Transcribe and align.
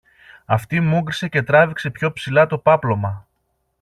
Αυτή 0.45 0.79
μούγκρισε 0.79 1.27
και 1.27 1.43
τράβηξε 1.43 1.89
πιο 1.89 2.11
ψηλά 2.13 2.47
το 2.47 2.57
πάπλωμα 2.57 3.27